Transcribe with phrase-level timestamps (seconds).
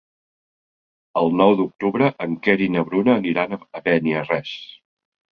[1.19, 4.55] El nou d'octubre en Quer i na Bruna aniran a Beniarrés.